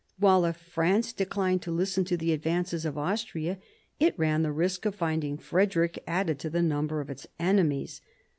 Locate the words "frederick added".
5.37-6.39